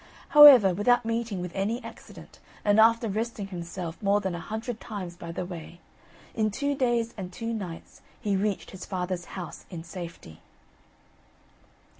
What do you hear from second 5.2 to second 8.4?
the way, in two days and two nights he